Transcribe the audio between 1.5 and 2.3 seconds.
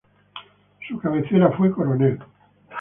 fue Coronel.